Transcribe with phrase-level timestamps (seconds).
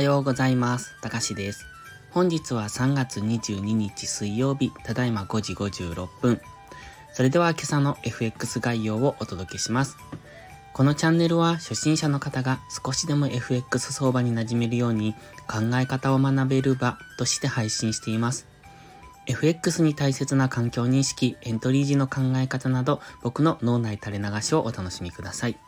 [0.00, 0.98] はようございます。
[1.02, 1.66] たかしです。
[2.10, 6.40] 本日は3月22日水曜日、ただいま5時56分。
[7.12, 9.98] それでは今朝の FX 概要をお届けします。
[10.72, 15.12] このチャンネルは初心者の方が少しでも FX 相場に馴染めるように
[15.46, 18.46] 考え方を学べる場として配信しています。
[19.26, 25.58] FX に大切な環境認識、エントリー時の考え方など僕の脳内垂れ流しをお楽しみください。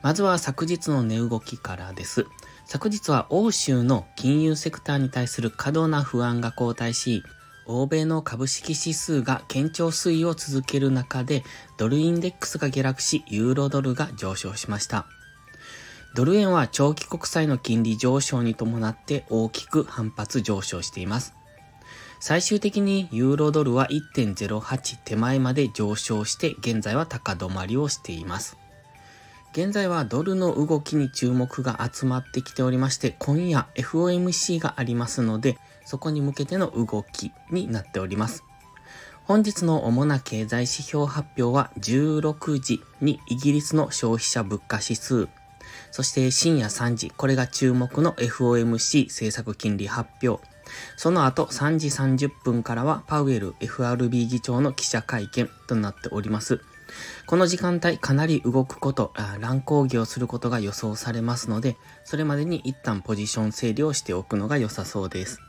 [0.00, 2.26] まずは昨日の値動きからです。
[2.72, 7.22] 昨日は欧州の金融セクターに対する過度な不安が後退し、
[7.66, 11.44] 欧米の株式指数が堅調推移を続ける中で、
[11.76, 15.04] ドルインデックスが下落し、ユーロドルが上昇しました。
[16.14, 21.34] ドル円は長期国債の金利上昇に伴って大きく反発上昇しています。
[22.20, 28.61] 最終的にユーロドルは1.08手前まで上昇して現在は高止まりをしています。
[29.52, 38.44] 現在はドルの動きに注目が集まってきておりまして、今夜 FOMC がありますので、そこに向けての動きになっております。
[39.24, 45.28] 本日の主な経済指標発表は16時にイギリスの消費者物価指数、
[45.90, 50.42] そして深夜3時、これが注目の FOMC 政策金利発表。
[50.96, 56.62] その後3時30分からはパウエル FRB 議長の記者会見となっております。
[57.26, 65.40] この時間帯かなり動くこと、乱高下をすることが予想されますので、それまでに一旦ポジション整理をしておくのが良さそうです。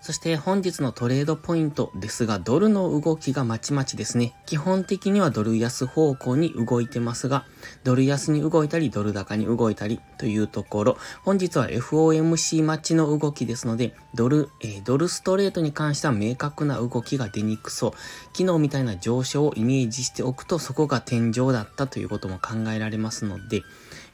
[0.00, 4.34] そして本日のトレードポイントですが、ドルの動きがまちまちですね。
[4.46, 7.44] 基本的にはドル安方向に動いてますが、
[7.84, 17.92] ドル安に動いたり、ドル高に動いたりというところ、本日は FOMC 待ちの動きですので、ドル、えー、ドルストレートに関しては明確な動きが出にくそう。
[18.34, 23.62] 昨日みたいな上昇をイメージしておくと、そこが天井だったということも考えられますので、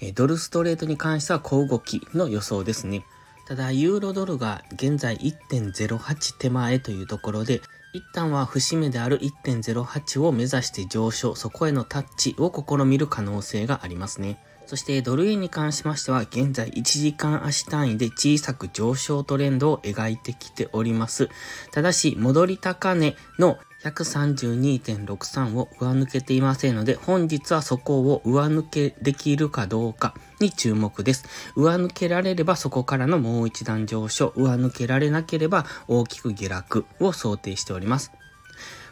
[0.00, 3.04] えー、ドルストレートに関しては小動きの予想ですね。
[3.46, 7.62] ただ、ユーロドルが現在1.08手前というところで、
[7.92, 14.38] 一旦は節目である1.08を目指して上昇、そこへのタッチを試みる可能性がありますね。
[14.66, 21.28] そしてドル円に関しましては現在1時間足単位で小さく上昇トレンドを描いてきております。
[21.70, 31.24] ただし戻り高値の132.63を上抜けていませんので本日はそこを上抜けできるかどうかに注目です。
[31.54, 38.12] 上抜けられればそこからのもう一段上昇、上抜けられなければ大きく下落を想定しております。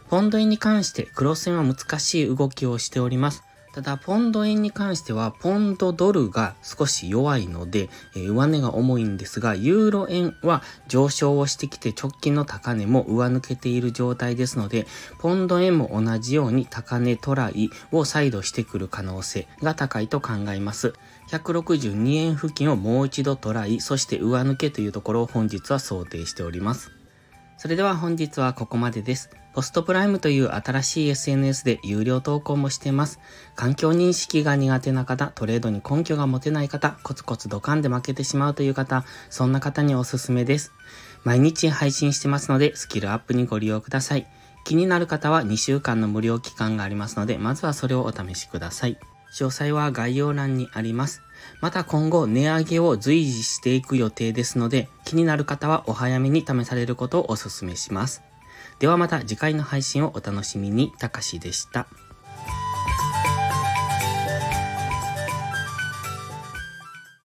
[0.08, 3.42] ポンド円に関して黒線は難しい動きをしております。
[3.74, 14.86] ただ、ポンド円に関しては、ポンドドルが少し弱いので、えー、上値が重いんですが、ユーロ円は上昇をしてきて直近の高値も上抜けている状態ですので、
[15.18, 20.92] ポンド円も同じように高値トライを再度してくる可能性が高いと考えます。
[21.32, 27.03] 162円付近をもう一度トライ、そして上抜けというところを本日は想定しております。
[27.56, 29.30] それでは本日はここまでです。
[29.54, 33.20] ポストプライムという新しい SNS で有料投稿もしています。
[33.54, 40.72] 環境認識が苦手な方、トレードに根拠が持てない方、コツコツドカンで負けてしまうという方、そんな方におすすめです。
[41.22, 44.26] 毎日配信してますので、スキルアップにご利用ください。
[44.64, 48.98] 気になる方は2週間の無料期間がありますので、まずはそれをお試しください。
[49.34, 51.20] 詳細は概要欄にあります。
[51.60, 58.22] また今後値上げを随時していく予定ですので、気になる方はお早めに試されることをお勧めします。
[58.78, 60.92] ではまた次回の配信をお楽しみに。
[60.98, 61.88] たかしでした。